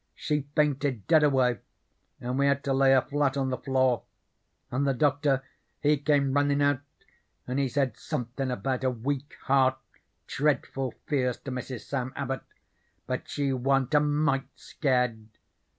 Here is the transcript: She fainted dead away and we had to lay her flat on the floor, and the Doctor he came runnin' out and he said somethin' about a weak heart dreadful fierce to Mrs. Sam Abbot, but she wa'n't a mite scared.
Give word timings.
She 0.15 0.47
fainted 0.55 1.05
dead 1.05 1.21
away 1.21 1.59
and 2.19 2.39
we 2.39 2.47
had 2.47 2.63
to 2.63 2.73
lay 2.73 2.91
her 2.91 3.03
flat 3.03 3.37
on 3.37 3.49
the 3.51 3.57
floor, 3.59 4.01
and 4.71 4.87
the 4.87 4.95
Doctor 4.95 5.43
he 5.79 5.95
came 5.97 6.33
runnin' 6.33 6.59
out 6.59 6.79
and 7.45 7.59
he 7.59 7.67
said 7.69 7.95
somethin' 7.95 8.49
about 8.49 8.83
a 8.83 8.89
weak 8.89 9.35
heart 9.43 9.77
dreadful 10.25 10.95
fierce 11.05 11.37
to 11.41 11.51
Mrs. 11.51 11.81
Sam 11.81 12.13
Abbot, 12.15 12.41
but 13.05 13.29
she 13.29 13.53
wa'n't 13.53 13.93
a 13.93 13.99
mite 13.99 14.49
scared. 14.55 15.27